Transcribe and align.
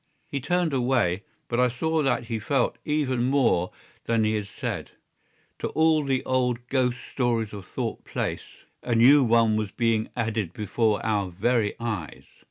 He 0.27 0.39
turned 0.41 0.73
away, 0.73 1.21
but 1.47 1.59
I 1.59 1.67
saw 1.67 2.01
that 2.01 2.23
he 2.23 2.39
felt 2.39 2.79
even 2.83 3.25
more 3.25 3.69
than 4.05 4.23
he 4.23 4.33
had 4.33 4.47
said. 4.47 4.89
To 5.59 5.67
all 5.67 6.03
the 6.03 6.25
old 6.25 6.65
ghost 6.69 6.97
stories 7.11 7.53
of 7.53 7.67
Thorpe 7.67 8.03
Place 8.03 8.65
a 8.81 8.95
new 8.95 9.23
one 9.23 9.57
was 9.57 9.69
being 9.69 10.09
added 10.15 10.53
before 10.53 11.05
our 11.05 11.29
very 11.29 11.75
eyes. 11.79 12.23